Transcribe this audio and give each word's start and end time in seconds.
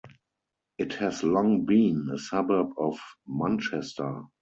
It 0.79 0.93
has 0.93 1.21
long 1.21 1.63
been 1.67 2.09
a 2.11 2.17
suburb 2.17 2.71
of 2.75 2.97
Manchester. 3.27 4.23